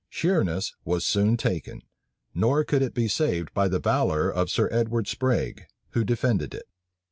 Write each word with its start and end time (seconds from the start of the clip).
Sheerness 0.09 0.73
was 0.83 1.05
soon 1.05 1.37
taken; 1.37 1.83
nor 2.33 2.63
could 2.63 2.81
it 2.81 2.95
be 2.95 3.07
saved 3.07 3.53
by 3.53 3.67
the 3.67 3.77
valor 3.77 4.31
of 4.31 4.49
Sir 4.49 4.67
Edward 4.71 5.07
Sprague, 5.07 5.67
who 5.89 6.03
defended 6.03 6.55
it. 6.55 6.67